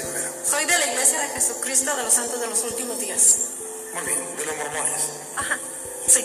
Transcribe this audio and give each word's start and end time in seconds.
iglesia? 0.00 0.32
Soy 0.44 0.64
de 0.64 0.78
la 0.78 0.86
Iglesia 0.86 1.20
de 1.20 1.28
Jesucristo 1.28 1.94
de 1.96 2.02
los 2.02 2.14
Santos 2.14 2.40
de 2.40 2.46
los 2.46 2.64
Últimos 2.64 2.98
Días. 2.98 3.38
Muy 3.94 4.04
bien, 4.06 4.36
de 4.36 4.44
los 4.46 4.56
mormones. 4.56 5.10
Ajá, 5.36 5.58
sí. 6.06 6.24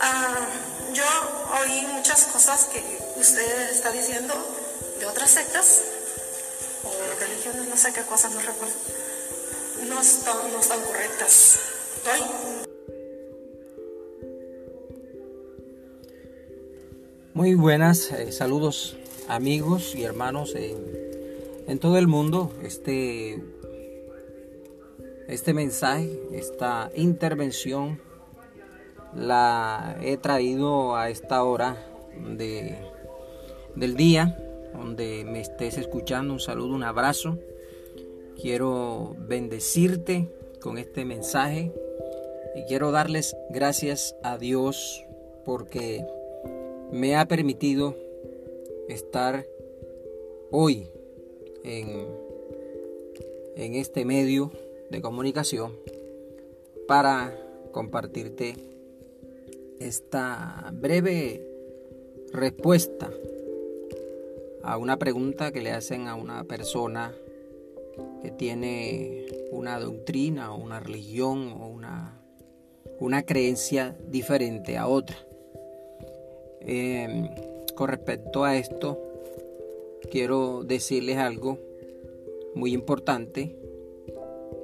Ah, 0.00 0.46
yo 0.92 1.04
oí 1.60 1.86
muchas 1.92 2.24
cosas 2.26 2.66
que 2.66 2.82
usted 3.16 3.70
está 3.70 3.90
diciendo 3.90 4.34
de 4.98 5.06
otras 5.06 5.30
sectas 5.30 5.82
o 6.84 7.20
religiones, 7.20 7.68
no 7.68 7.76
sé 7.76 7.92
qué 7.92 8.02
cosas, 8.02 8.32
no 8.32 8.40
recuerdo. 8.40 8.74
No 9.88 10.00
están, 10.00 10.52
no 10.52 10.60
están 10.60 10.80
correctas. 10.82 11.58
¿Estoy? 11.96 12.20
Muy 17.34 17.54
buenas, 17.54 18.10
eh, 18.12 18.30
saludos 18.30 18.96
amigos 19.26 19.94
y 19.94 20.04
hermanos 20.04 20.54
en, 20.54 21.01
en 21.66 21.78
todo 21.78 21.98
el 21.98 22.06
mundo. 22.06 22.52
Este, 22.62 23.42
este 25.28 25.54
mensaje, 25.54 26.20
esta 26.32 26.90
intervención 26.94 28.00
la 29.14 29.96
he 30.02 30.16
traído 30.16 30.96
a 30.96 31.10
esta 31.10 31.42
hora 31.44 31.76
de, 32.36 32.78
del 33.76 33.96
día 33.96 34.38
donde 34.74 35.24
me 35.24 35.40
estés 35.40 35.78
escuchando. 35.78 36.32
Un 36.32 36.40
saludo, 36.40 36.74
un 36.74 36.84
abrazo. 36.84 37.38
Quiero 38.40 39.14
bendecirte 39.18 40.28
con 40.60 40.78
este 40.78 41.04
mensaje 41.04 41.72
y 42.54 42.64
quiero 42.64 42.90
darles 42.90 43.36
gracias 43.50 44.16
a 44.22 44.38
Dios 44.38 45.04
porque 45.44 46.06
me 46.90 47.16
ha 47.16 47.26
permitido 47.26 47.96
estar 48.88 49.46
hoy 50.50 50.88
en, 51.64 52.06
este 53.56 54.04
medio 54.04 54.52
de 54.90 55.00
comunicación 55.00 55.72
para 56.86 57.36
compartirte 57.70 58.54
esta 59.78 60.70
breve 60.72 61.46
respuesta 62.32 63.10
a 64.62 64.76
una 64.76 64.98
pregunta 64.98 65.52
que 65.52 65.62
le 65.62 65.72
hacen 65.72 66.06
a 66.06 66.14
una 66.14 66.44
persona 66.44 67.12
que 68.22 68.30
tiene 68.30 69.26
una 69.50 69.78
doctrina 69.78 70.52
o 70.52 70.58
una 70.58 70.80
religión 70.80 71.52
o 71.60 71.66
una, 71.66 72.20
una 73.00 73.22
creencia 73.24 73.96
diferente 74.08 74.78
a 74.78 74.86
otra. 74.86 75.16
Eh, 76.60 77.30
con 77.74 77.88
respecto 77.88 78.44
a 78.44 78.56
esto, 78.56 79.11
quiero 80.10 80.62
decirles 80.64 81.16
algo 81.18 81.58
muy 82.54 82.72
importante 82.72 83.56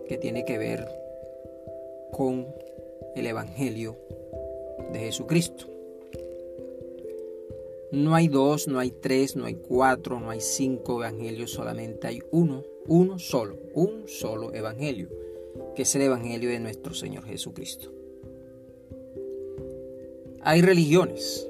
que 0.08 0.19
tiene 0.19 0.45
que 0.45 0.58
ver 0.58 0.86
con 2.12 2.47
el 3.14 3.27
Evangelio 3.27 3.97
de 4.92 4.98
Jesucristo. 5.00 5.67
No 7.91 8.14
hay 8.14 8.28
dos, 8.28 8.69
no 8.69 8.78
hay 8.78 8.91
tres, 8.91 9.34
no 9.34 9.47
hay 9.47 9.55
cuatro, 9.55 10.20
no 10.20 10.30
hay 10.30 10.41
cinco 10.41 11.03
evangelios, 11.03 11.52
solamente 11.52 12.06
hay 12.06 12.20
uno, 12.30 12.62
uno 12.86 13.19
solo, 13.19 13.56
un 13.73 14.06
solo 14.06 14.52
evangelio, 14.52 15.08
que 15.75 15.83
es 15.83 15.95
el 15.95 16.02
evangelio 16.02 16.50
de 16.50 16.61
nuestro 16.61 16.92
Señor 16.92 17.25
Jesucristo. 17.25 17.91
Hay 20.42 20.61
religiones, 20.61 21.48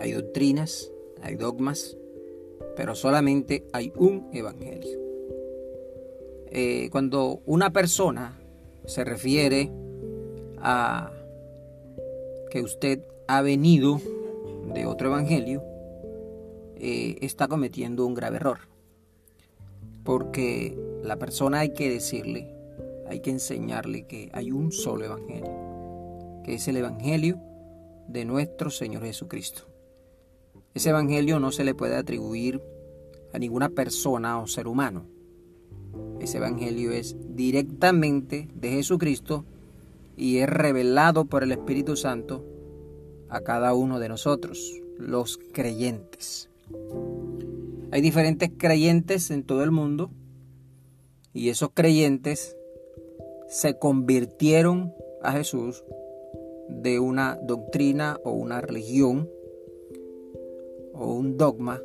hay 0.00 0.12
doctrinas, 0.12 0.90
hay 1.20 1.36
dogmas, 1.36 1.98
pero 2.76 2.94
solamente 2.94 3.66
hay 3.72 3.92
un 3.96 4.28
evangelio. 4.32 4.98
Eh, 6.46 6.88
cuando 6.90 7.40
una 7.46 7.70
persona 7.70 8.38
se 8.84 9.04
refiere 9.04 9.70
a 10.58 11.10
que 12.50 12.60
usted 12.60 13.06
ha 13.26 13.40
venido 13.40 14.00
de 14.74 14.86
otro 14.86 15.08
evangelio, 15.08 15.62
eh, 16.76 17.16
está 17.22 17.48
cometiendo 17.48 18.06
un 18.06 18.14
grave 18.14 18.36
error. 18.36 18.58
Porque 20.04 20.76
la 21.02 21.16
persona 21.16 21.60
hay 21.60 21.72
que 21.72 21.88
decirle, 21.88 22.54
hay 23.08 23.20
que 23.20 23.30
enseñarle 23.30 24.06
que 24.06 24.30
hay 24.32 24.52
un 24.52 24.72
solo 24.72 25.04
evangelio, 25.04 26.42
que 26.44 26.54
es 26.54 26.68
el 26.68 26.76
evangelio 26.76 27.40
de 28.08 28.24
nuestro 28.24 28.70
Señor 28.70 29.04
Jesucristo. 29.04 29.71
Ese 30.74 30.90
evangelio 30.90 31.38
no 31.38 31.52
se 31.52 31.64
le 31.64 31.74
puede 31.74 31.96
atribuir 31.96 32.62
a 33.32 33.38
ninguna 33.38 33.68
persona 33.70 34.40
o 34.40 34.46
ser 34.46 34.66
humano. 34.66 35.04
Ese 36.20 36.38
evangelio 36.38 36.92
es 36.92 37.16
directamente 37.34 38.48
de 38.54 38.70
Jesucristo 38.70 39.44
y 40.16 40.38
es 40.38 40.48
revelado 40.48 41.24
por 41.24 41.42
el 41.42 41.52
Espíritu 41.52 41.96
Santo 41.96 42.44
a 43.28 43.40
cada 43.40 43.74
uno 43.74 43.98
de 43.98 44.08
nosotros, 44.08 44.80
los 44.98 45.38
creyentes. 45.52 46.48
Hay 47.90 48.00
diferentes 48.00 48.50
creyentes 48.56 49.30
en 49.30 49.42
todo 49.42 49.64
el 49.64 49.70
mundo 49.70 50.10
y 51.34 51.48
esos 51.48 51.70
creyentes 51.74 52.56
se 53.48 53.78
convirtieron 53.78 54.94
a 55.22 55.32
Jesús 55.32 55.84
de 56.68 56.98
una 57.00 57.36
doctrina 57.42 58.18
o 58.24 58.32
una 58.32 58.60
religión 58.60 59.28
o 60.94 61.12
un 61.14 61.36
dogma, 61.36 61.82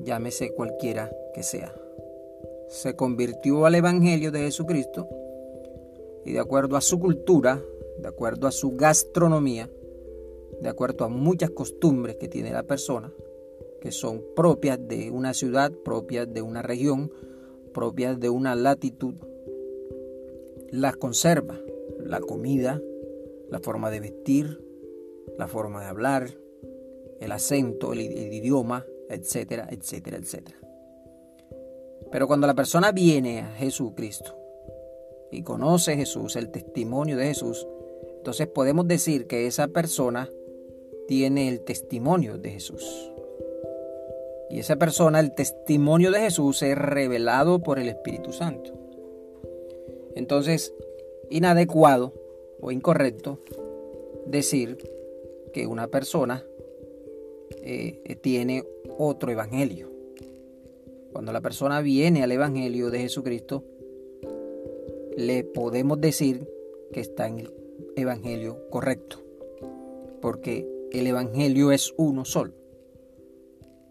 llámese 0.00 0.52
cualquiera 0.52 1.10
que 1.34 1.42
sea. 1.42 1.74
Se 2.68 2.96
convirtió 2.96 3.66
al 3.66 3.74
Evangelio 3.74 4.30
de 4.32 4.40
Jesucristo 4.40 5.08
y 6.24 6.32
de 6.32 6.40
acuerdo 6.40 6.76
a 6.76 6.80
su 6.80 6.98
cultura, 6.98 7.62
de 7.98 8.08
acuerdo 8.08 8.46
a 8.46 8.52
su 8.52 8.76
gastronomía, 8.76 9.68
de 10.60 10.68
acuerdo 10.68 11.04
a 11.04 11.08
muchas 11.08 11.50
costumbres 11.50 12.16
que 12.16 12.28
tiene 12.28 12.52
la 12.52 12.62
persona, 12.62 13.12
que 13.80 13.90
son 13.90 14.22
propias 14.36 14.78
de 14.86 15.10
una 15.10 15.34
ciudad, 15.34 15.72
propias 15.72 16.32
de 16.32 16.40
una 16.42 16.62
región, 16.62 17.12
propias 17.74 18.18
de 18.20 18.28
una 18.28 18.54
latitud, 18.54 19.14
las 20.70 20.96
conserva. 20.96 21.58
La 21.98 22.20
comida, 22.20 22.80
la 23.48 23.60
forma 23.60 23.90
de 23.90 24.00
vestir, 24.00 24.60
la 25.38 25.46
forma 25.46 25.80
de 25.80 25.86
hablar, 25.86 26.41
el 27.22 27.32
acento, 27.32 27.92
el, 27.92 28.00
idioma, 28.00 28.84
etcétera, 29.08 29.68
etcétera, 29.70 30.16
etcétera. 30.16 30.58
Pero 32.10 32.26
cuando 32.26 32.46
la 32.46 32.54
persona 32.54 32.92
viene 32.92 33.40
a 33.40 33.52
Jesucristo 33.52 34.36
y 35.30 35.42
conoce 35.42 35.92
a 35.92 35.96
Jesús, 35.96 36.36
el 36.36 36.50
testimonio 36.50 37.16
de 37.16 37.26
Jesús, 37.26 37.66
entonces 38.16 38.48
podemos 38.48 38.86
decir 38.86 39.26
que 39.26 39.46
esa 39.46 39.68
persona 39.68 40.28
tiene 41.08 41.48
el 41.48 41.60
testimonio 41.60 42.38
de 42.38 42.50
Jesús. 42.50 43.12
Y 44.50 44.58
esa 44.58 44.76
persona, 44.76 45.20
el 45.20 45.34
testimonio 45.34 46.10
de 46.10 46.20
Jesús 46.20 46.62
es 46.62 46.76
revelado 46.76 47.60
por 47.62 47.78
el 47.78 47.88
Espíritu 47.88 48.32
Santo. 48.32 48.72
Entonces, 50.14 50.74
inadecuado 51.30 52.12
o 52.60 52.70
incorrecto 52.70 53.38
decir 54.26 54.76
que 55.52 55.66
una 55.66 55.88
persona 55.88 56.44
eh, 57.62 58.16
tiene 58.20 58.64
otro 58.98 59.30
evangelio. 59.30 59.90
Cuando 61.12 61.32
la 61.32 61.40
persona 61.40 61.80
viene 61.80 62.22
al 62.22 62.32
evangelio 62.32 62.90
de 62.90 63.00
Jesucristo, 63.00 63.64
le 65.16 65.44
podemos 65.44 66.00
decir 66.00 66.48
que 66.92 67.00
está 67.00 67.28
en 67.28 67.40
el 67.40 67.52
evangelio 67.96 68.68
correcto, 68.70 69.18
porque 70.20 70.66
el 70.92 71.06
evangelio 71.06 71.72
es 71.72 71.92
uno 71.96 72.24
solo 72.24 72.52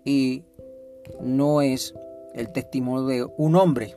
y 0.04 0.44
no 1.22 1.62
es 1.62 1.94
el 2.34 2.52
testimonio 2.52 3.08
de 3.08 3.28
un 3.38 3.56
hombre, 3.56 3.96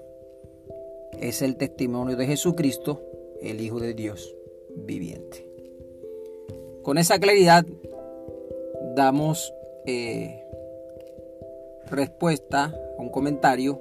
es 1.20 1.43
el 1.43 1.56
testimonio 1.56 2.16
de 2.16 2.26
Jesucristo, 2.26 3.02
el 3.40 3.60
Hijo 3.60 3.81
de 3.81 3.94
Dios 3.94 4.34
viviente. 4.76 5.49
Con 6.82 6.99
esa 6.99 7.19
claridad 7.19 7.64
damos 8.94 9.52
eh, 9.86 10.42
respuesta 11.90 12.75
a 12.98 13.02
un 13.02 13.10
comentario 13.10 13.81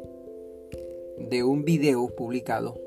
de 1.18 1.44
un 1.44 1.64
video 1.64 2.08
publicado 2.08 2.80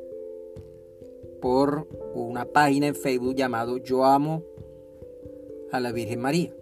por 1.40 1.86
una 2.14 2.44
página 2.44 2.88
en 2.88 2.94
Facebook 2.94 3.34
llamado 3.34 3.78
Yo 3.78 4.04
amo 4.04 4.42
a 5.70 5.80
la 5.80 5.92
Virgen 5.92 6.20
María. 6.20 6.54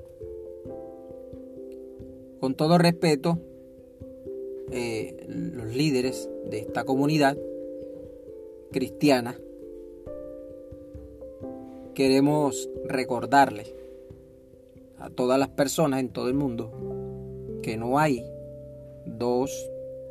Con 2.40 2.54
todo 2.54 2.78
respeto, 2.78 3.38
eh, 4.70 5.24
los 5.28 5.74
líderes 5.74 6.28
de 6.50 6.58
esta 6.58 6.84
comunidad 6.84 7.36
cristiana 8.70 9.38
queremos 11.94 12.68
recordarles 12.84 13.74
a 15.04 15.10
todas 15.10 15.38
las 15.38 15.48
personas 15.48 16.00
en 16.00 16.08
todo 16.08 16.28
el 16.28 16.34
mundo 16.34 16.72
que 17.62 17.76
no 17.76 17.98
hay 17.98 18.24
dos, 19.04 19.50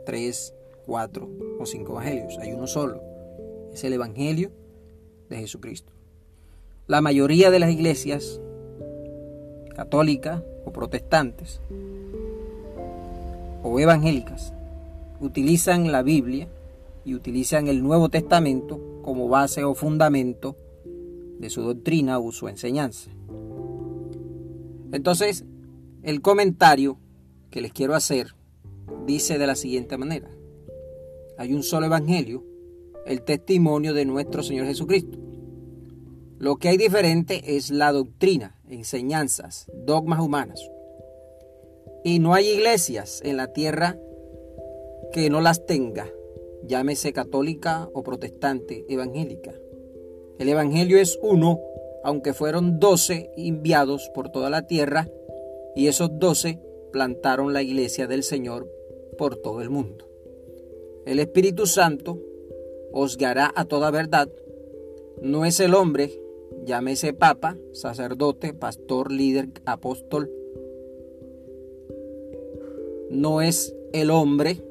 tres, 0.06 0.54
cuatro 0.86 1.28
o 1.60 1.66
cinco 1.66 1.94
evangelios, 1.94 2.38
hay 2.38 2.51
uno 2.51 2.68
solo. 2.68 3.01
Es 3.74 3.84
el 3.84 3.94
Evangelio 3.94 4.51
de 5.30 5.38
Jesucristo. 5.38 5.92
La 6.86 7.01
mayoría 7.01 7.50
de 7.50 7.57
las 7.57 7.72
iglesias 7.72 8.40
católicas 9.75 10.44
o 10.63 10.72
protestantes 10.72 11.60
o 13.63 13.80
evangélicas 13.80 14.54
utilizan 15.19 15.92
la 15.92 16.04
Biblia 16.04 16.48
y 17.04 17.16
utilizan 17.16 17.68
el 17.68 17.81
Nuevo 17.81 18.10
Testamento 18.10 18.80
como 19.01 19.28
base 19.28 19.63
o 19.63 19.74
fundamento 19.74 20.56
de 21.39 21.50
su 21.50 21.63
doctrina 21.63 22.19
o 22.19 22.31
su 22.31 22.48
enseñanza. 22.48 23.10
Entonces, 24.94 25.44
el 26.04 26.22
comentario 26.22 26.98
que 27.50 27.62
les 27.62 27.74
quiero 27.74 27.95
hacer 27.95 28.36
dice 29.06 29.38
de 29.38 29.48
la 29.48 29.56
siguiente 29.56 29.98
manera. 29.98 30.30
Hay 31.38 31.54
un 31.54 31.63
solo 31.63 31.88
evangelio, 31.88 32.44
el 33.06 33.24
testimonio 33.24 33.94
de 33.94 34.06
nuestro 34.06 34.44
Señor 34.44 34.68
Jesucristo. 34.68 35.18
Lo 36.38 36.57
que 36.57 36.69
hay 36.69 36.78
diferente 36.78 37.56
es 37.56 37.69
la 37.72 37.92
doctrina, 37.92 38.60
enseñanzas, 38.69 39.66
dogmas 39.74 40.19
humanas. 40.19 40.62
Y 42.04 42.19
no 42.19 42.34
hay 42.34 42.50
iglesias 42.50 43.22
en 43.24 43.38
la 43.38 43.51
tierra 43.51 43.98
que 45.12 45.30
no 45.30 45.42
las 45.42 45.66
tenga, 45.66 46.07
llámese 46.68 47.13
católica 47.13 47.89
o 47.94 48.04
protestante, 48.04 48.86
evangélica. 48.89 49.54
El 50.38 50.50
evangelio 50.50 51.00
es 51.00 51.18
uno, 51.22 51.60
aunque 52.04 52.34
fueron 52.34 52.80
doce 52.80 53.32
enviados 53.38 54.10
por 54.14 54.30
toda 54.30 54.50
la 54.50 54.68
tierra, 54.68 55.10
y 55.76 55.88
esos 55.88 56.20
doce 56.20 56.60
plantaron 56.92 57.54
la 57.54 57.62
iglesia 57.62 58.08
del 58.08 58.24
Señor 58.24 58.70
por 59.18 59.38
todo 59.38 59.62
el 59.62 59.70
mundo. 59.70 60.08
El 61.06 61.20
Espíritu 61.20 61.66
Santo 61.66 62.20
os 62.92 63.18
guiará 63.18 63.52
a 63.56 63.66
toda 63.66 63.92
verdad. 63.92 64.30
No 65.22 65.46
es 65.46 65.60
el 65.60 65.74
hombre, 65.74 66.12
llámese 66.66 67.14
papa, 67.14 67.58
sacerdote, 67.72 68.54
pastor, 68.54 69.12
líder, 69.12 69.50
apóstol. 69.66 70.32
No 73.10 73.42
es 73.42 73.76
el 73.92 74.12
hombre 74.12 74.62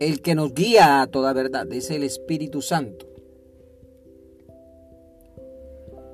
el 0.00 0.20
que 0.20 0.34
nos 0.34 0.52
guía 0.52 1.02
a 1.02 1.06
toda 1.06 1.32
verdad, 1.32 1.70
es 1.72 1.90
el 1.90 2.02
Espíritu 2.02 2.62
Santo. 2.62 3.06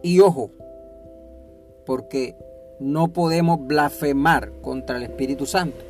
Y 0.02 0.20
ojo, 0.20 0.50
porque 1.85 2.37
no 2.79 3.12
podemos 3.12 3.67
blasfemar 3.67 4.52
contra 4.62 4.97
el 4.97 5.05
Espíritu 5.05 5.47
Santo. 5.47 5.85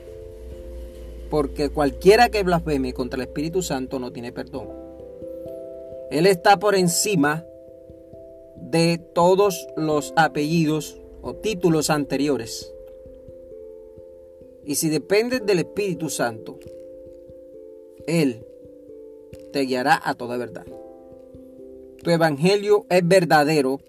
Porque 1.31 1.71
cualquiera 1.71 2.29
que 2.29 2.43
blasfeme 2.43 2.93
contra 2.93 3.23
el 3.23 3.29
Espíritu 3.29 3.63
Santo 3.63 3.99
no 3.99 4.13
tiene 4.13 4.33
perdón. 4.33 4.69
Él 6.11 6.27
está 6.27 6.59
por 6.59 6.75
encima 6.75 7.45
de 8.57 8.99
todos 8.99 9.69
los 9.77 10.13
apellidos 10.17 11.01
o 11.23 11.35
títulos 11.35 11.89
anteriores. 11.91 12.73
Y 14.65 14.75
si 14.75 14.89
dependes 14.89 15.47
del 15.47 15.61
Espíritu 15.61 16.11
Santo, 16.11 16.59
Él 18.07 18.45
te 19.53 19.61
guiará 19.61 20.01
a 20.03 20.15
toda 20.15 20.37
verdad. 20.37 20.67
Tu 22.03 22.11
evangelio 22.11 22.87
es 22.89 23.07
verdadero 23.07 23.81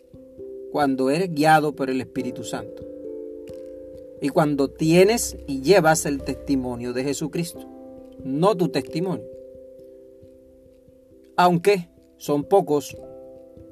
cuando 0.71 1.09
eres 1.09 1.33
guiado 1.33 1.75
por 1.75 1.89
el 1.89 2.01
Espíritu 2.01 2.43
Santo 2.43 2.83
y 4.21 4.29
cuando 4.29 4.69
tienes 4.69 5.35
y 5.47 5.61
llevas 5.61 6.05
el 6.05 6.23
testimonio 6.23 6.93
de 6.93 7.03
Jesucristo, 7.03 7.67
no 8.23 8.55
tu 8.55 8.69
testimonio. 8.69 9.25
Aunque 11.35 11.89
son 12.17 12.43
pocos 12.43 12.95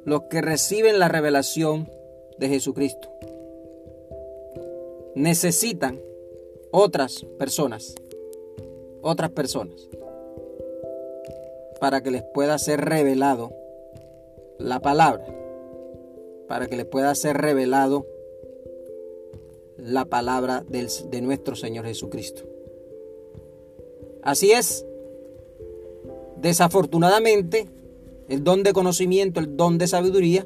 los 0.05 0.23
que 0.23 0.41
reciben 0.41 0.97
la 0.97 1.07
revelación 1.07 1.87
de 2.39 2.49
Jesucristo. 2.49 3.09
Necesitan 5.13 6.01
otras 6.71 7.25
personas, 7.37 7.93
otras 9.01 9.29
personas, 9.29 9.87
para 11.79 12.01
que 12.01 12.09
les 12.09 12.23
pueda 12.23 12.57
ser 12.57 12.81
revelado 12.81 13.53
la 14.57 14.79
palabra, 14.79 15.25
para 16.49 16.67
que 16.67 16.75
les 16.75 16.85
pueda 16.85 17.13
ser 17.13 17.37
revelado 17.37 18.07
la 19.77 20.05
palabra 20.05 20.65
de 20.67 21.21
nuestro 21.21 21.55
Señor 21.55 21.85
Jesucristo. 21.85 22.43
Así 24.23 24.51
es, 24.51 24.85
desafortunadamente, 26.41 27.67
el 28.27 28.43
don 28.43 28.63
de 28.63 28.73
conocimiento, 28.73 29.39
el 29.39 29.55
don 29.55 29.77
de 29.77 29.87
sabiduría, 29.87 30.45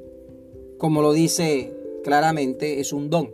como 0.78 1.02
lo 1.02 1.14
dice 1.14 1.74
claramente, 2.04 2.82
es 2.82 2.92
un 2.92 3.10
don. 3.10 3.34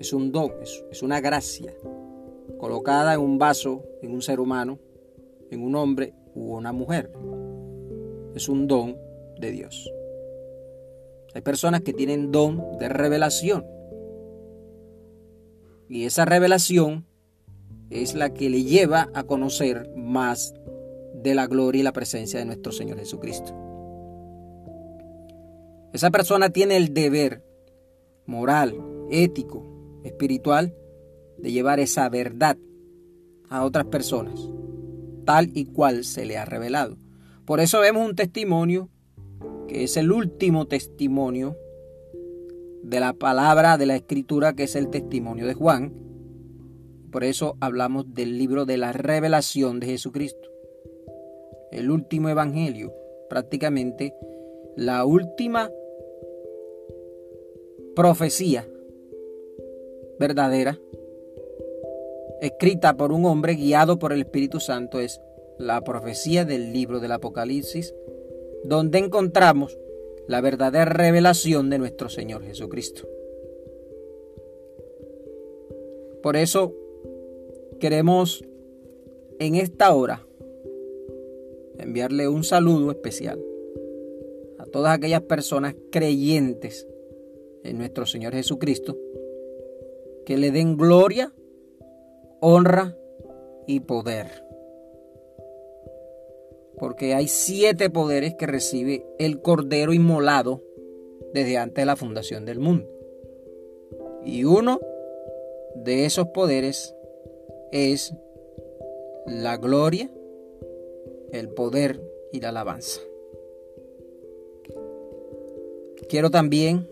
Es 0.00 0.12
un 0.12 0.32
don, 0.32 0.52
es 0.90 1.02
una 1.02 1.20
gracia 1.20 1.74
colocada 2.58 3.14
en 3.14 3.20
un 3.20 3.38
vaso, 3.38 3.82
en 4.00 4.12
un 4.12 4.22
ser 4.22 4.40
humano, 4.40 4.78
en 5.50 5.62
un 5.62 5.76
hombre 5.76 6.14
u 6.34 6.56
una 6.56 6.72
mujer. 6.72 7.12
Es 8.34 8.48
un 8.48 8.66
don 8.66 8.96
de 9.38 9.50
Dios. 9.50 9.92
Hay 11.34 11.42
personas 11.42 11.82
que 11.82 11.92
tienen 11.92 12.30
don 12.30 12.78
de 12.78 12.88
revelación. 12.88 13.64
Y 15.88 16.04
esa 16.04 16.24
revelación 16.24 17.06
es 17.90 18.14
la 18.14 18.32
que 18.32 18.50
le 18.50 18.64
lleva 18.64 19.10
a 19.14 19.24
conocer 19.24 19.90
más 19.96 20.54
de 21.14 21.34
la 21.34 21.46
gloria 21.46 21.80
y 21.80 21.82
la 21.82 21.92
presencia 21.92 22.38
de 22.38 22.46
nuestro 22.46 22.72
Señor 22.72 22.98
Jesucristo. 22.98 23.54
Esa 25.92 26.10
persona 26.10 26.50
tiene 26.50 26.76
el 26.76 26.94
deber 26.94 27.44
moral, 28.26 28.74
ético, 29.10 30.00
espiritual, 30.04 30.74
de 31.38 31.52
llevar 31.52 31.80
esa 31.80 32.08
verdad 32.08 32.56
a 33.50 33.64
otras 33.64 33.84
personas, 33.86 34.40
tal 35.26 35.50
y 35.54 35.66
cual 35.66 36.04
se 36.04 36.24
le 36.24 36.38
ha 36.38 36.44
revelado. 36.44 36.96
Por 37.44 37.60
eso 37.60 37.80
vemos 37.80 38.08
un 38.08 38.16
testimonio 38.16 38.88
que 39.68 39.84
es 39.84 39.96
el 39.96 40.12
último 40.12 40.66
testimonio 40.66 41.56
de 42.82 43.00
la 43.00 43.12
palabra 43.12 43.78
de 43.78 43.86
la 43.86 43.96
escritura 43.96 44.54
que 44.54 44.64
es 44.64 44.76
el 44.76 44.88
testimonio 44.88 45.46
de 45.46 45.54
Juan. 45.54 45.92
Por 47.10 47.24
eso 47.24 47.56
hablamos 47.60 48.14
del 48.14 48.38
libro 48.38 48.64
de 48.64 48.76
la 48.76 48.92
revelación 48.92 49.80
de 49.80 49.88
Jesucristo. 49.88 50.48
El 51.70 51.90
último 51.90 52.28
evangelio, 52.28 52.92
prácticamente 53.28 54.14
la 54.76 55.04
última 55.04 55.70
profecía 57.94 58.66
verdadera 60.18 60.78
escrita 62.40 62.96
por 62.96 63.12
un 63.12 63.24
hombre 63.24 63.54
guiado 63.54 63.98
por 63.98 64.12
el 64.12 64.20
Espíritu 64.20 64.58
Santo 64.58 64.98
es 64.98 65.20
la 65.58 65.82
profecía 65.84 66.44
del 66.44 66.72
libro 66.72 66.98
del 66.98 67.12
Apocalipsis, 67.12 67.94
donde 68.64 68.98
encontramos 68.98 69.78
la 70.28 70.40
verdadera 70.40 70.84
revelación 70.84 71.70
de 71.70 71.78
nuestro 71.78 72.08
Señor 72.08 72.42
Jesucristo. 72.44 73.08
Por 76.22 76.36
eso 76.36 76.74
queremos 77.80 78.44
en 79.38 79.56
esta 79.56 79.92
hora 79.92 80.24
enviarle 81.78 82.28
un 82.28 82.44
saludo 82.44 82.92
especial 82.92 83.42
a 84.58 84.66
todas 84.66 84.96
aquellas 84.96 85.22
personas 85.22 85.74
creyentes 85.90 86.86
en 87.64 87.78
nuestro 87.78 88.06
Señor 88.06 88.34
Jesucristo, 88.34 88.96
que 90.24 90.36
le 90.36 90.52
den 90.52 90.76
gloria, 90.76 91.32
honra 92.40 92.96
y 93.66 93.80
poder 93.80 94.51
porque 96.82 97.14
hay 97.14 97.28
siete 97.28 97.90
poderes 97.90 98.34
que 98.34 98.44
recibe 98.44 99.06
el 99.20 99.40
Cordero 99.40 99.92
inmolado 99.92 100.64
desde 101.32 101.56
antes 101.56 101.80
de 101.80 101.86
la 101.86 101.94
fundación 101.94 102.44
del 102.44 102.58
mundo. 102.58 102.90
Y 104.24 104.42
uno 104.42 104.80
de 105.76 106.06
esos 106.06 106.26
poderes 106.34 106.92
es 107.70 108.12
la 109.28 109.58
gloria, 109.58 110.10
el 111.30 111.50
poder 111.50 112.02
y 112.32 112.40
la 112.40 112.48
alabanza. 112.48 113.00
Quiero 116.08 116.30
también 116.32 116.88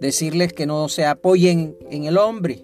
decirles 0.00 0.52
que 0.52 0.66
no 0.66 0.90
se 0.90 1.06
apoyen 1.06 1.78
en 1.90 2.04
el 2.04 2.18
hombre, 2.18 2.60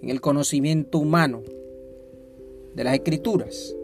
en 0.00 0.10
el 0.10 0.20
conocimiento 0.20 1.00
humano 1.00 1.42
de 2.72 2.84
las 2.84 2.94
escrituras 2.94 3.74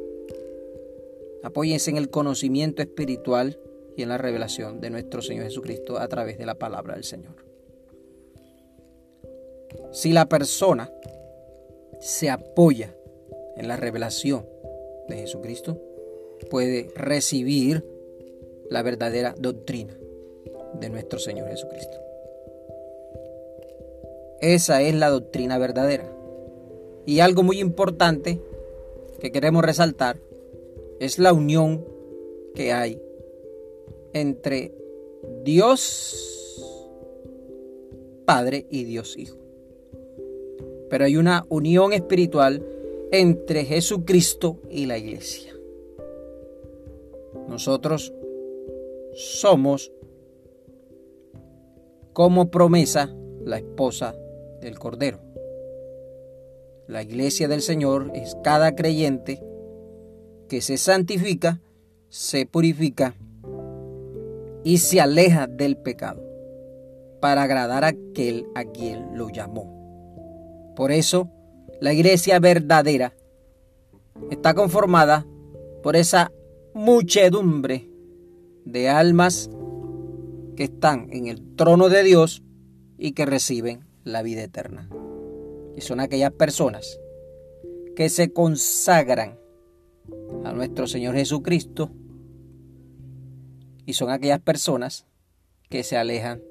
Apóyense 1.42 1.90
en 1.90 1.96
el 1.96 2.10
conocimiento 2.10 2.82
espiritual 2.82 3.58
y 3.96 4.02
en 4.02 4.08
la 4.08 4.18
revelación 4.18 4.80
de 4.80 4.90
nuestro 4.90 5.22
Señor 5.22 5.44
Jesucristo 5.44 5.98
a 5.98 6.08
través 6.08 6.38
de 6.38 6.46
la 6.46 6.54
palabra 6.54 6.94
del 6.94 7.04
Señor. 7.04 7.34
Si 9.92 10.12
la 10.12 10.28
persona 10.28 10.90
se 12.00 12.30
apoya 12.30 12.94
en 13.56 13.68
la 13.68 13.76
revelación 13.76 14.46
de 15.08 15.16
Jesucristo, 15.16 15.80
puede 16.50 16.90
recibir 16.94 17.84
la 18.70 18.82
verdadera 18.82 19.34
doctrina 19.38 19.96
de 20.74 20.90
nuestro 20.90 21.18
Señor 21.18 21.48
Jesucristo. 21.48 21.98
Esa 24.40 24.82
es 24.82 24.94
la 24.94 25.08
doctrina 25.08 25.58
verdadera. 25.58 26.12
Y 27.06 27.20
algo 27.20 27.42
muy 27.42 27.58
importante 27.58 28.40
que 29.18 29.32
queremos 29.32 29.64
resaltar 29.64 30.18
es 31.00 31.18
la 31.18 31.32
unión 31.32 31.84
que 32.54 32.72
hay 32.72 33.00
entre 34.12 34.74
Dios 35.44 36.38
Padre 38.24 38.66
y 38.68 38.84
Dios 38.84 39.16
Hijo. 39.16 39.38
Pero 40.90 41.04
hay 41.04 41.16
una 41.16 41.46
unión 41.48 41.92
espiritual 41.92 42.64
entre 43.10 43.64
Jesucristo 43.64 44.60
y 44.70 44.86
la 44.86 44.98
iglesia. 44.98 45.54
Nosotros 47.48 48.12
somos 49.14 49.92
como 52.12 52.50
promesa 52.50 53.14
la 53.44 53.58
esposa 53.58 54.14
del 54.60 54.78
Cordero. 54.78 55.20
La 56.86 57.02
iglesia 57.02 57.48
del 57.48 57.62
Señor 57.62 58.10
es 58.14 58.36
cada 58.42 58.74
creyente 58.74 59.42
que 60.48 60.60
se 60.60 60.76
santifica, 60.76 61.60
se 62.08 62.46
purifica 62.46 63.14
y 64.64 64.78
se 64.78 65.00
aleja 65.00 65.46
del 65.46 65.76
pecado 65.76 66.22
para 67.20 67.42
agradar 67.42 67.84
a 67.84 67.88
aquel 67.88 68.46
a 68.54 68.64
quien 68.64 69.16
lo 69.16 69.28
llamó. 69.28 70.72
Por 70.74 70.92
eso, 70.92 71.28
la 71.80 71.92
iglesia 71.92 72.38
verdadera 72.38 73.14
está 74.30 74.54
conformada 74.54 75.26
por 75.82 75.96
esa 75.96 76.32
muchedumbre 76.74 77.88
de 78.64 78.88
almas 78.88 79.50
que 80.56 80.64
están 80.64 81.08
en 81.12 81.26
el 81.26 81.56
trono 81.56 81.88
de 81.88 82.02
Dios 82.02 82.42
y 82.98 83.12
que 83.12 83.26
reciben 83.26 83.86
la 84.04 84.22
vida 84.22 84.42
eterna. 84.42 84.88
Y 85.76 85.80
son 85.80 86.00
aquellas 86.00 86.32
personas 86.32 86.98
que 87.94 88.08
se 88.08 88.32
consagran 88.32 89.38
a 90.44 90.52
nuestro 90.52 90.86
Señor 90.86 91.14
Jesucristo 91.14 91.90
y 93.86 93.94
son 93.94 94.10
aquellas 94.10 94.40
personas 94.40 95.06
que 95.70 95.82
se 95.82 95.96
alejan 95.96 96.42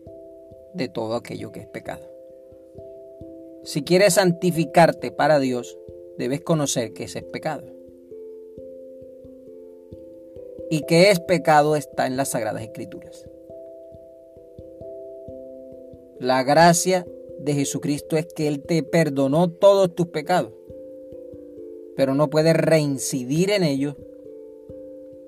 de 0.73 0.89
todo 0.89 1.15
aquello 1.15 1.51
que 1.51 1.61
es 1.61 1.67
pecado. 1.67 2.07
Si 3.63 3.83
quieres 3.83 4.15
santificarte 4.15 5.11
para 5.11 5.39
Dios, 5.39 5.77
debes 6.17 6.41
conocer 6.41 6.93
que 6.93 7.03
ese 7.03 7.19
es 7.19 7.25
pecado. 7.25 7.65
Y 10.69 10.81
que 10.81 11.11
es 11.11 11.19
pecado 11.19 11.75
está 11.75 12.07
en 12.07 12.17
las 12.17 12.29
Sagradas 12.29 12.63
Escrituras. 12.63 13.27
La 16.19 16.43
gracia 16.43 17.05
de 17.39 17.53
Jesucristo 17.53 18.17
es 18.17 18.25
que 18.33 18.47
Él 18.47 18.63
te 18.63 18.83
perdonó 18.83 19.49
todos 19.51 19.93
tus 19.93 20.07
pecados, 20.07 20.53
pero 21.97 22.13
no 22.13 22.29
puedes 22.29 22.55
reincidir 22.55 23.49
en 23.49 23.63
ellos 23.63 23.95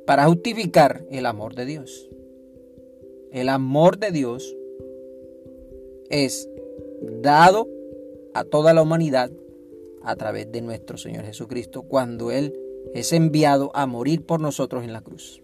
para 0.05 0.27
justificar 0.27 1.03
el 1.09 1.25
amor 1.25 1.55
de 1.55 1.65
Dios. 1.65 2.09
El 3.31 3.49
amor 3.49 3.97
de 3.97 4.11
Dios 4.11 4.55
es 6.09 6.47
dado 7.01 7.67
a 8.35 8.43
toda 8.43 8.73
la 8.73 8.83
humanidad 8.83 9.31
a 10.03 10.15
través 10.15 10.51
de 10.51 10.61
nuestro 10.61 10.97
Señor 10.97 11.25
Jesucristo 11.25 11.81
cuando 11.81 12.31
Él 12.31 12.55
es 12.93 13.13
enviado 13.13 13.71
a 13.73 13.87
morir 13.87 14.25
por 14.25 14.39
nosotros 14.39 14.83
en 14.83 14.93
la 14.93 15.01
cruz. 15.01 15.41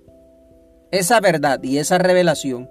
Esa 0.92 1.20
verdad 1.20 1.62
y 1.64 1.80
esa 1.80 1.98
revelación 1.98 2.70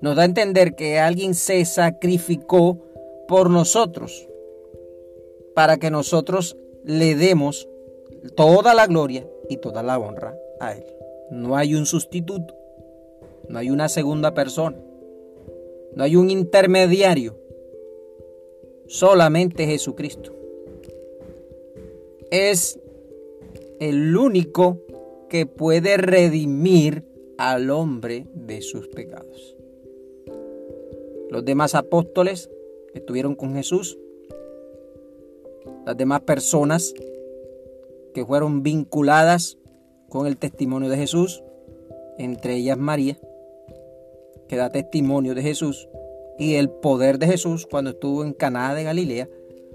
nos 0.00 0.16
da 0.16 0.22
a 0.22 0.26
entender 0.26 0.74
que 0.74 0.98
alguien 0.98 1.34
se 1.34 1.62
sacrificó 1.66 2.78
por 3.28 3.50
nosotros 3.50 4.26
para 5.54 5.76
que 5.76 5.90
nosotros 5.90 6.56
le 6.84 7.14
demos 7.14 7.68
toda 8.30 8.74
la 8.74 8.86
gloria 8.86 9.26
y 9.48 9.58
toda 9.58 9.82
la 9.82 9.98
honra 9.98 10.36
a 10.60 10.74
Él. 10.74 10.84
No 11.30 11.56
hay 11.56 11.74
un 11.74 11.86
sustituto, 11.86 12.54
no 13.48 13.58
hay 13.58 13.70
una 13.70 13.88
segunda 13.88 14.34
persona, 14.34 14.78
no 15.94 16.02
hay 16.02 16.16
un 16.16 16.30
intermediario, 16.30 17.36
solamente 18.86 19.66
Jesucristo. 19.66 20.32
Es 22.30 22.78
el 23.80 24.16
único 24.16 24.78
que 25.28 25.46
puede 25.46 25.96
redimir 25.96 27.04
al 27.38 27.70
hombre 27.70 28.26
de 28.34 28.62
sus 28.62 28.88
pecados. 28.88 29.56
Los 31.30 31.44
demás 31.44 31.74
apóstoles 31.74 32.50
estuvieron 32.94 33.34
con 33.34 33.54
Jesús, 33.54 33.98
las 35.84 35.96
demás 35.96 36.20
personas 36.22 36.94
que 38.14 38.24
fueron 38.24 38.62
vinculadas 38.62 39.58
con 40.08 40.26
el 40.26 40.38
testimonio 40.38 40.88
de 40.88 40.96
Jesús, 40.96 41.42
entre 42.16 42.54
ellas 42.56 42.78
María, 42.78 43.18
que 44.48 44.56
da 44.56 44.70
testimonio 44.70 45.34
de 45.34 45.42
Jesús, 45.42 45.88
y 46.38 46.54
el 46.54 46.70
poder 46.70 47.18
de 47.18 47.26
Jesús 47.26 47.66
cuando 47.70 47.90
estuvo 47.90 48.24
en 48.24 48.32
Caná 48.32 48.74
de 48.74 48.84
Galilea, 48.84 49.28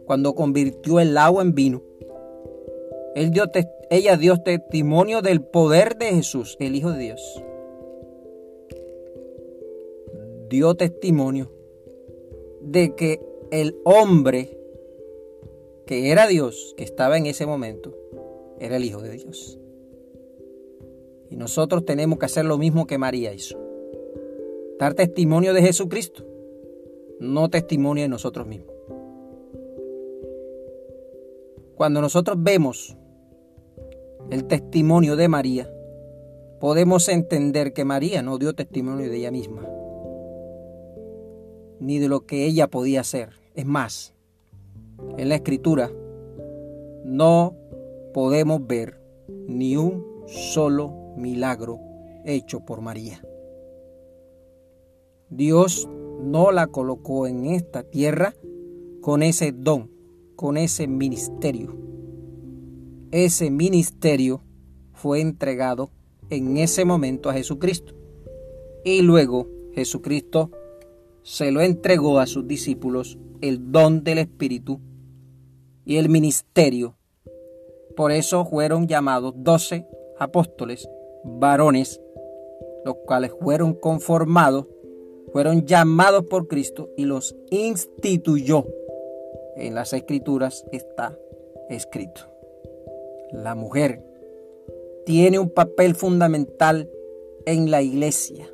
cuando 0.06 0.34
convirtió 0.34 1.00
el 1.00 1.18
agua 1.18 1.44
en 1.44 1.54
vino. 1.54 1.84
ella 3.90 4.18
dio 4.18 4.38
testimonio 4.38 5.22
del 5.22 5.42
poder 5.42 5.98
de 5.98 6.08
Jesús, 6.08 6.58
el 6.60 6.76
Hijo 6.76 6.92
de 6.92 7.00
Dios 7.00 7.44
dio 10.50 10.76
testimonio 10.76 11.52
de 12.60 12.96
que 12.96 13.22
el 13.52 13.80
hombre 13.86 14.58
que 15.86 16.12
era 16.12 16.28
Dios, 16.28 16.74
que 16.78 16.84
estaba 16.84 17.18
en 17.18 17.26
ese 17.26 17.46
momento, 17.46 17.96
era 18.60 18.78
el 18.78 18.84
Hijo 18.84 19.02
de 19.02 19.12
Dios. 19.12 19.60
Y 21.30 21.36
nosotros 21.36 21.86
tenemos 21.86 22.20
que 22.20 22.26
hacer 22.26 22.46
lo 22.46 22.58
mismo 22.58 22.88
que 22.88 22.98
María 22.98 23.34
hizo. 23.34 23.58
Dar 24.80 24.94
testimonio 24.94 25.54
de 25.54 25.62
Jesucristo, 25.62 26.26
no 27.20 27.50
testimonio 27.50 28.04
de 28.04 28.10
nosotros 28.10 28.48
mismos. 28.48 28.74
Cuando 31.76 32.02
nosotros 32.02 32.38
vemos 32.40 32.98
el 34.32 34.46
testimonio 34.46 35.16
de 35.16 35.28
María, 35.28 35.72
podemos 36.60 37.08
entender 37.10 37.74
que 37.74 37.86
María 37.86 38.22
no 38.22 38.38
dio 38.38 38.54
testimonio 38.54 39.10
de 39.10 39.18
ella 39.18 39.32
misma 39.32 39.68
ni 41.80 41.98
de 42.00 42.10
lo 42.10 42.26
que 42.26 42.46
ella 42.46 42.68
podía 42.68 43.02
hacer. 43.02 43.30
Es 43.56 43.66
más, 43.66 44.14
en 45.18 45.30
la 45.30 45.36
escritura 45.36 45.92
no 47.04 47.56
podemos 48.14 48.66
ver 48.66 49.00
ni 49.48 49.78
un 49.78 50.06
solo 50.28 50.94
milagro 51.18 51.80
hecho 52.26 52.62
por 52.62 52.82
María. 52.82 53.22
Dios 55.30 55.88
no 56.22 56.52
la 56.52 56.68
colocó 56.68 57.28
en 57.28 57.46
esta 57.46 57.84
tierra 57.84 58.34
con 59.02 59.24
ese 59.24 59.52
don, 59.52 59.92
con 60.36 60.58
ese 60.58 60.88
ministerio. 60.88 61.76
Ese 63.12 63.50
ministerio 63.50 64.42
fue 64.94 65.22
entregado 65.22 65.90
en 66.30 66.58
ese 66.58 66.86
momento 66.86 67.30
a 67.30 67.34
Jesucristo. 67.34 67.94
Y 68.84 69.02
luego 69.02 69.48
Jesucristo 69.74 70.52
se 71.24 71.52
lo 71.52 71.62
entregó 71.62 72.20
a 72.20 72.28
sus 72.28 72.48
discípulos 72.48 73.18
el 73.42 73.72
don 73.72 74.04
del 74.04 74.20
Espíritu 74.20 74.80
y 75.86 75.98
el 75.98 76.10
ministerio. 76.10 76.99
Por 78.00 78.14
eso 78.14 78.46
fueron 78.46 78.88
llamados 78.88 79.34
doce 79.36 79.86
apóstoles, 80.18 80.90
varones, 81.26 82.00
los 82.86 82.96
cuales 83.06 83.34
fueron 83.42 83.74
conformados, 83.74 84.68
fueron 85.34 85.66
llamados 85.66 86.24
por 86.24 86.48
Cristo 86.48 86.92
y 86.96 87.04
los 87.04 87.36
instituyó. 87.50 88.66
En 89.58 89.76
las 89.76 89.92
escrituras 89.92 90.64
está 90.72 91.20
escrito. 91.70 92.22
La 93.34 93.54
mujer 93.54 94.02
tiene 95.06 95.38
un 95.38 95.50
papel 95.50 95.94
fundamental 95.94 96.90
en 97.46 97.70
la 97.70 97.82
iglesia 97.82 98.50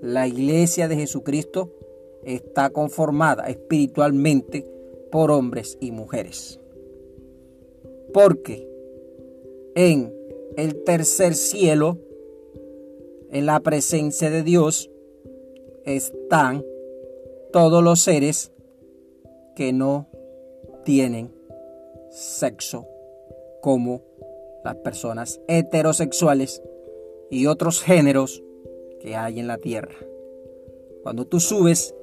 la 0.00 0.28
iglesia 0.28 0.86
de 0.86 0.94
Jesucristo 0.94 1.72
está 2.22 2.70
conformada 2.70 3.48
espiritualmente 3.48 4.64
por 5.10 5.32
hombres 5.32 5.76
y 5.80 5.90
mujeres. 5.90 6.60
Porque 8.12 8.68
en 9.74 10.12
el 10.56 10.82
tercer 10.84 11.34
cielo, 11.34 11.98
en 13.30 13.46
la 13.46 13.60
presencia 13.60 14.30
de 14.30 14.42
Dios, 14.42 14.90
están 15.84 16.64
todos 17.52 17.82
los 17.82 18.00
seres 18.00 18.52
que 19.54 19.72
no 19.72 20.06
tienen 20.84 21.32
sexo 22.10 22.86
como 23.60 24.02
las 24.64 24.76
personas 24.76 25.40
heterosexuales 25.48 26.62
y 27.30 27.46
otros 27.46 27.82
géneros 27.82 28.42
que 29.00 29.16
hay 29.16 29.40
en 29.40 29.46
la 29.46 29.58
tierra. 29.58 29.94
Cuando 31.02 31.26
tú 31.26 31.40
subes 31.40 31.94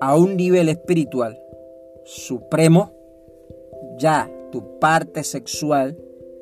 a 0.00 0.16
un 0.16 0.36
nivel 0.36 0.68
espiritual 0.68 1.40
supremo, 2.04 2.92
ya 3.98 4.30
tu 4.50 4.78
parte 4.78 5.24
sexual 5.24 5.96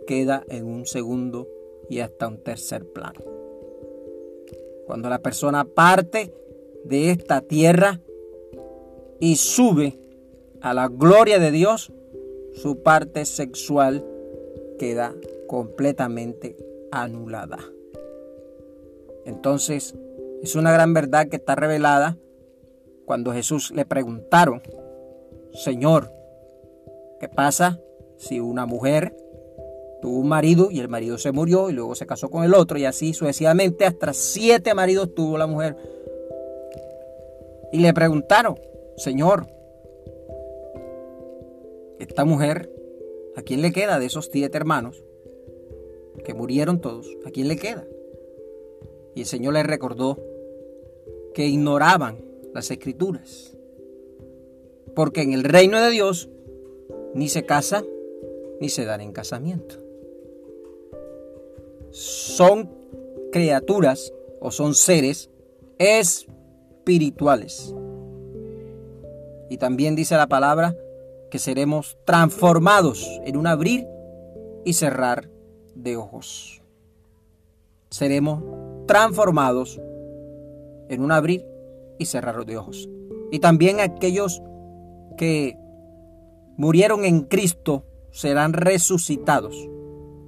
queda 0.07 0.45
en 0.49 0.67
un 0.67 0.87
segundo 0.87 1.49
y 1.89 2.01
hasta 2.01 2.29
un 2.29 2.39
tercer 2.39 2.87
plano. 2.87 3.21
Cuando 4.87 5.09
la 5.09 5.21
persona 5.21 5.65
parte 5.65 6.33
de 6.85 7.11
esta 7.11 7.41
tierra 7.41 8.01
y 9.21 9.37
sube 9.37 9.99
a 10.61 10.75
la 10.75 10.89
gloria 10.89 11.39
de 11.39 11.51
Dios, 11.51 11.93
su 12.53 12.83
parte 12.83 13.25
sexual 13.25 14.05
queda 14.79 15.15
completamente 15.47 16.57
anulada. 16.91 17.59
Entonces, 19.25 19.95
es 20.43 20.55
una 20.55 20.73
gran 20.73 20.93
verdad 20.93 21.29
que 21.29 21.37
está 21.37 21.55
revelada 21.55 22.19
cuando 23.07 23.33
Jesús 23.33 23.71
le 23.71 23.85
preguntaron, 23.85 24.63
Señor, 25.53 26.11
¿qué 27.21 27.29
pasa 27.29 27.81
si 28.17 28.41
una 28.41 28.67
mujer 28.67 29.17
tuvo 30.01 30.19
un 30.19 30.29
marido 30.29 30.71
y 30.71 30.81
el 30.81 30.89
marido 30.89 31.19
se 31.19 31.33
murió 31.33 31.71
y 31.71 31.73
luego 31.73 31.95
se 31.95 32.07
casó 32.07 32.31
con 32.31 32.45
el 32.45 32.55
otro 32.55 32.79
y 32.79 32.85
así 32.85 33.15
sucesivamente 33.15 33.85
hasta 33.85 34.13
siete 34.13 34.75
maridos 34.75 35.15
tuvo 35.15 35.39
la 35.39 35.47
mujer? 35.47 35.77
Y 37.73 37.79
le 37.79 37.93
preguntaron, 37.93 38.59
Señor, 38.97 39.49
esta 41.99 42.25
mujer, 42.25 42.71
¿a 43.37 43.43
quién 43.43 43.63
le 43.63 43.73
queda 43.73 43.99
de 43.99 44.07
esos 44.07 44.29
siete 44.31 44.57
hermanos 44.57 45.03
que 46.25 46.35
murieron 46.35 46.81
todos? 46.81 47.09
¿A 47.25 47.31
quién 47.31 47.49
le 47.49 47.57
queda? 47.57 47.85
Y 49.15 49.21
el 49.21 49.27
Señor 49.27 49.55
les 49.55 49.67
recordó 49.67 50.19
que 51.35 51.47
ignoraban 51.47 52.19
las 52.53 52.71
escrituras. 52.71 53.57
Porque 54.95 55.23
en 55.23 55.33
el 55.33 55.45
reino 55.45 55.81
de 55.81 55.91
Dios 55.91 56.29
ni 57.15 57.29
se 57.29 57.45
casa 57.45 57.85
ni 58.61 58.69
se 58.69 58.85
dan 58.85 59.01
en 59.01 59.13
casamiento. 59.13 59.77
Son 61.91 62.71
criaturas 63.33 64.13
o 64.41 64.51
son 64.51 64.75
seres 64.75 65.31
espirituales. 65.79 67.75
Y 69.51 69.59
también 69.59 69.95
dice 69.95 70.17
la 70.17 70.27
palabra 70.27 70.77
que 71.31 71.39
seremos 71.39 71.97
transformados 72.05 73.21
en 73.25 73.37
un 73.37 73.47
abrir 73.47 73.87
y 74.65 74.73
cerrar 74.73 75.29
de 75.75 75.97
ojos. 75.97 76.63
Seremos 77.91 78.43
transformados 78.87 79.81
en 80.89 81.03
un 81.03 81.13
abrir 81.13 81.45
y 81.99 82.07
cerrar 82.07 82.45
de 82.45 82.57
ojos. 82.57 82.89
Y 83.31 83.39
también 83.39 83.81
aquellos 83.81 84.43
que 85.17 85.57
murieron 86.57 87.05
en 87.05 87.23
Cristo 87.23 87.85
serán 88.15 88.53
resucitados 88.53 89.69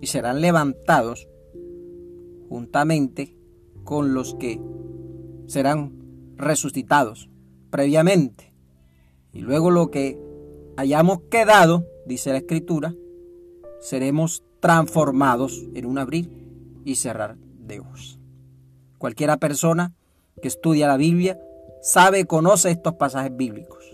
y 0.00 0.08
serán 0.08 0.40
levantados 0.40 1.28
juntamente 2.48 3.38
con 3.84 4.12
los 4.12 4.34
que 4.34 4.60
serán 5.46 5.92
resucitados 6.36 7.30
previamente. 7.70 8.52
Y 9.32 9.38
luego 9.38 9.70
lo 9.70 9.92
que 9.92 10.18
hayamos 10.76 11.20
quedado, 11.30 11.86
dice 12.06 12.30
la 12.30 12.38
Escritura, 12.38 12.92
seremos 13.80 14.42
transformados 14.58 15.64
en 15.74 15.86
un 15.86 15.98
abrir 15.98 16.28
y 16.84 16.96
cerrar 16.96 17.36
de 17.38 17.78
ojos. 17.80 18.18
Cualquiera 18.98 19.36
persona 19.36 19.94
que 20.42 20.48
estudia 20.48 20.88
la 20.88 20.96
Biblia 20.96 21.38
sabe, 21.82 22.24
conoce 22.24 22.72
estos 22.72 22.94
pasajes 22.94 23.36
bíblicos 23.36 23.84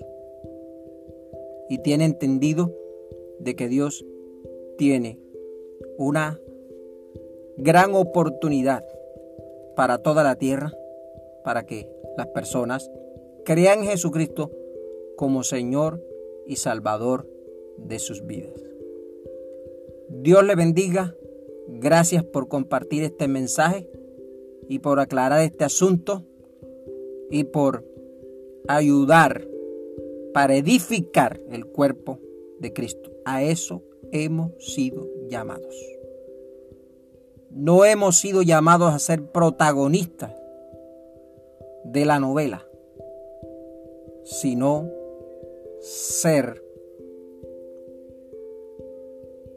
y 1.68 1.76
tiene 1.82 2.06
entendido 2.06 2.72
de 3.42 3.56
que 3.56 3.68
Dios 3.68 4.04
tiene 4.78 5.18
una 5.98 6.40
gran 7.56 7.94
oportunidad 7.94 8.84
para 9.76 9.98
toda 9.98 10.22
la 10.22 10.36
tierra, 10.36 10.72
para 11.44 11.66
que 11.66 11.88
las 12.16 12.28
personas 12.28 12.90
crean 13.44 13.80
en 13.80 13.90
Jesucristo 13.90 14.50
como 15.16 15.42
Señor 15.42 16.02
y 16.46 16.56
Salvador 16.56 17.28
de 17.76 17.98
sus 17.98 18.26
vidas. 18.26 18.62
Dios 20.08 20.44
le 20.44 20.54
bendiga. 20.54 21.14
Gracias 21.68 22.24
por 22.24 22.48
compartir 22.48 23.02
este 23.02 23.28
mensaje 23.28 23.88
y 24.68 24.80
por 24.80 25.00
aclarar 25.00 25.40
este 25.42 25.64
asunto 25.64 26.24
y 27.30 27.44
por 27.44 27.84
ayudar 28.68 29.46
para 30.34 30.56
edificar 30.56 31.40
el 31.50 31.66
cuerpo 31.66 32.18
de 32.58 32.72
Cristo. 32.72 33.01
A 33.24 33.42
eso 33.42 33.82
hemos 34.10 34.52
sido 34.58 35.06
llamados. 35.28 35.74
No 37.50 37.84
hemos 37.84 38.18
sido 38.18 38.42
llamados 38.42 38.94
a 38.94 38.98
ser 38.98 39.30
protagonistas 39.30 40.32
de 41.84 42.04
la 42.04 42.18
novela, 42.18 42.66
sino 44.24 44.90
ser 45.80 46.62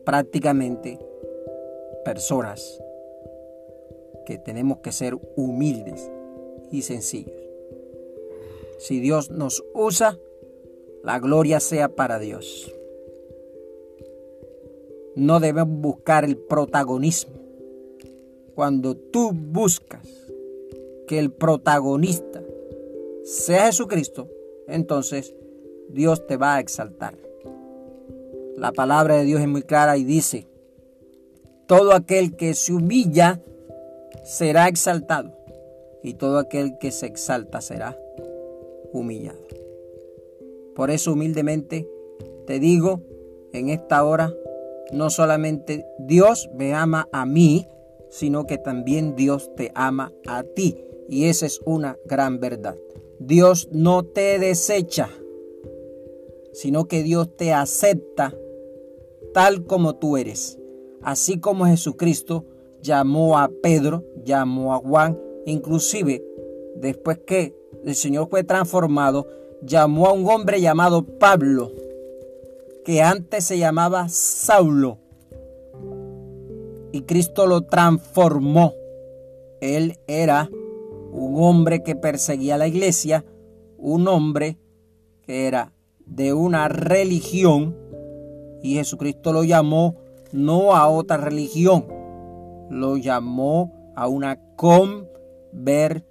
prácticamente 0.06 1.00
personas 2.04 2.82
que 4.26 4.38
tenemos 4.38 4.80
que 4.80 4.92
ser 4.92 5.18
humildes 5.36 6.12
y 6.72 6.82
sencillos. 6.82 7.36
Si 8.80 9.00
Dios 9.00 9.30
nos 9.30 9.64
usa, 9.74 10.20
la 11.04 11.20
gloria 11.20 11.60
sea 11.60 11.90
para 11.90 12.20
Dios. 12.20 12.74
No 15.16 15.40
debemos 15.40 15.80
buscar 15.80 16.26
el 16.26 16.38
protagonismo. 16.38 17.36
Cuando 18.54 18.96
tú 18.96 19.32
buscas 19.34 20.06
que 21.08 21.20
el 21.20 21.32
protagonista 21.32 22.42
sea 23.24 23.68
Jesucristo, 23.68 24.30
entonces 24.68 25.34
Dios 25.90 26.26
te 26.28 26.38
va 26.38 26.56
a 26.56 26.60
exaltar. 26.60 27.16
La 28.56 28.72
palabra 28.72 29.18
de 29.18 29.26
Dios 29.26 29.42
es 29.42 29.48
muy 29.48 29.64
clara 29.64 29.98
y 29.98 30.04
dice, 30.04 30.48
todo 31.68 31.94
aquel 31.94 32.36
que 32.36 32.54
se 32.54 32.74
humilla 32.74 33.42
será 34.24 34.68
exaltado 34.68 35.32
y 36.04 36.14
todo 36.14 36.40
aquel 36.40 36.78
que 36.78 36.92
se 36.92 37.06
exalta 37.06 37.62
será 37.62 37.98
humillado. 38.94 39.40
Por 40.76 40.92
eso 40.92 41.14
humildemente 41.14 41.90
te 42.46 42.60
digo 42.60 43.02
en 43.54 43.70
esta 43.70 44.04
hora, 44.04 44.34
no 44.92 45.10
solamente 45.10 45.86
Dios 46.00 46.50
me 46.54 46.74
ama 46.74 47.08
a 47.12 47.26
mí, 47.26 47.68
sino 48.10 48.46
que 48.46 48.58
también 48.58 49.16
Dios 49.16 49.52
te 49.56 49.72
ama 49.76 50.14
a 50.28 50.44
ti. 50.44 50.78
Y 51.10 51.26
esa 51.26 51.46
es 51.46 51.62
una 51.66 51.98
gran 52.06 52.40
verdad. 52.40 52.76
Dios 53.20 53.70
no 53.72 54.04
te 54.04 54.40
desecha, 54.40 55.10
sino 56.54 56.88
que 56.88 57.04
Dios 57.04 57.36
te 57.36 57.54
acepta 57.54 58.34
tal 59.34 59.66
como 59.66 59.96
tú 59.96 60.18
eres. 60.18 60.58
Así 61.02 61.40
como 61.40 61.66
Jesucristo 61.66 62.46
llamó 62.82 63.38
a 63.38 63.50
Pedro, 63.62 64.04
llamó 64.24 64.74
a 64.74 64.78
Juan, 64.78 65.20
inclusive 65.46 66.24
después 66.76 67.20
que 67.20 67.56
el 67.84 67.96
Señor 67.96 68.30
fue 68.30 68.44
transformado, 68.44 69.28
llamó 69.62 70.08
a 70.08 70.14
un 70.14 70.28
hombre 70.28 70.62
llamado 70.62 71.04
Pablo, 71.04 71.72
que 72.86 73.02
antes 73.02 73.44
se 73.44 73.58
llamaba 73.58 74.08
Saulo. 74.08 75.00
Y 76.92 77.02
Cristo 77.02 77.48
lo 77.48 77.64
transformó. 77.64 78.74
Él 79.60 80.00
era 80.08 80.50
un 81.12 81.44
hombre 81.44 81.82
que 81.82 81.96
perseguía 81.96 82.58
la 82.58 82.68
iglesia, 82.68 83.26
un 83.78 84.08
hombre 84.08 84.60
que 85.24 85.48
era 85.48 85.74
de 86.06 86.34
una 86.34 86.68
religión, 86.68 87.76
y 88.62 88.76
Jesucristo 88.76 89.34
lo 89.34 89.44
llamó 89.44 89.96
no 90.32 90.76
a 90.76 90.88
otra 90.88 91.18
religión, 91.18 91.88
lo 92.70 92.98
llamó 92.98 93.92
a 93.96 94.08
una 94.08 94.40
conversión. 94.56 96.06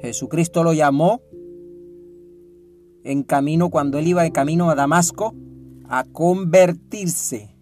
Jesucristo 0.00 0.62
lo 0.62 0.74
llamó 0.74 1.22
en 3.04 3.22
camino, 3.22 3.70
cuando 3.70 3.98
él 3.98 4.08
iba 4.08 4.26
en 4.26 4.32
camino 4.32 4.70
a 4.70 4.74
Damasco, 4.74 5.34
a 5.88 6.04
convertirse. 6.04 7.54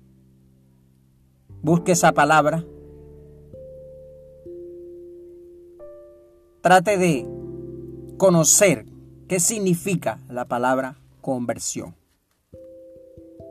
Busque 1.62 1.92
esa 1.92 2.12
palabra. 2.12 2.64
Trate 6.60 6.98
de 6.98 7.26
conocer 8.16 8.84
qué 9.28 9.40
significa 9.40 10.20
la 10.28 10.46
palabra 10.46 10.98
conversión. 11.20 11.94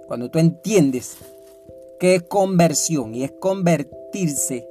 cuando 0.08 0.32
tú 0.32 0.40
entiendes 0.40 1.18
qué 2.00 2.16
es 2.16 2.24
conversión 2.24 3.14
y 3.14 3.24
es 3.24 3.34
convertirse, 3.40 4.68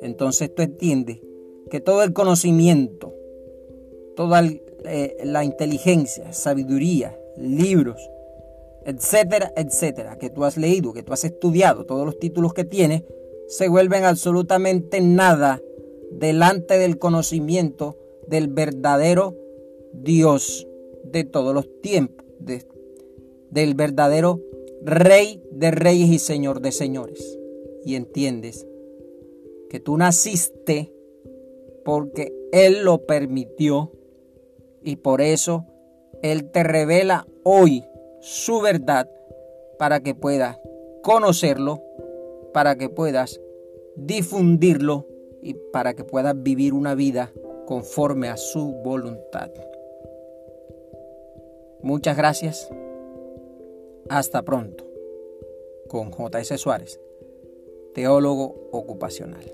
entonces 0.00 0.54
tú 0.54 0.62
entiendes 0.62 1.20
que 1.70 1.80
todo 1.80 2.02
el 2.02 2.12
conocimiento, 2.12 3.14
toda 4.16 4.42
eh, 4.84 5.18
la 5.24 5.44
inteligencia, 5.44 6.32
sabiduría, 6.32 7.18
libros, 7.36 8.10
etcétera, 8.84 9.52
etcétera, 9.56 10.18
que 10.18 10.30
tú 10.30 10.44
has 10.44 10.56
leído, 10.56 10.92
que 10.92 11.02
tú 11.02 11.12
has 11.12 11.24
estudiado, 11.24 11.84
todos 11.84 12.04
los 12.04 12.18
títulos 12.18 12.54
que 12.54 12.64
tienes, 12.64 13.02
se 13.48 13.68
vuelven 13.68 14.04
absolutamente 14.04 15.00
nada 15.00 15.60
delante 16.12 16.78
del 16.78 16.98
conocimiento 16.98 17.96
del 18.26 18.48
verdadero 18.48 19.36
Dios 19.92 20.66
de 21.04 21.24
todos 21.24 21.54
los 21.54 21.68
tiempos, 21.80 22.24
del 23.50 23.74
verdadero 23.74 24.40
Rey 24.82 25.42
de 25.50 25.70
reyes 25.72 26.08
y 26.08 26.18
Señor 26.18 26.60
de 26.60 26.72
señores. 26.72 27.38
Y 27.84 27.96
entiendes 27.96 28.66
que 29.68 29.80
tú 29.80 29.96
naciste 29.96 30.92
porque 31.84 32.32
Él 32.52 32.82
lo 32.84 33.04
permitió 33.04 33.92
y 34.82 34.96
por 34.96 35.20
eso 35.20 35.66
Él 36.22 36.50
te 36.50 36.62
revela 36.62 37.26
hoy 37.44 37.84
su 38.20 38.60
verdad 38.60 39.08
para 39.78 40.00
que 40.00 40.14
puedas 40.14 40.58
conocerlo, 41.02 41.82
para 42.52 42.76
que 42.76 42.88
puedas 42.88 43.40
difundirlo 43.96 45.06
y 45.42 45.54
para 45.72 45.94
que 45.94 46.04
puedas 46.04 46.40
vivir 46.42 46.74
una 46.74 46.94
vida 46.94 47.32
conforme 47.66 48.28
a 48.28 48.36
su 48.36 48.74
voluntad. 48.84 49.50
Muchas 51.82 52.16
gracias. 52.16 52.68
Hasta 54.08 54.42
pronto. 54.42 54.84
Con 55.88 56.10
J.S. 56.10 56.58
Suárez, 56.58 57.00
teólogo 57.94 58.68
ocupacional. 58.70 59.44